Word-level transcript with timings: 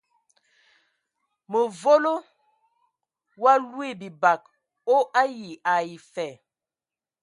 Mǝ 1.51 1.59
volo 1.81 2.13
wa 3.41 3.53
lwi 3.69 3.87
bibag 3.99 4.41
o 4.95 4.97
ayi 5.21 5.51
ai 5.73 5.91
fa. 6.11 6.27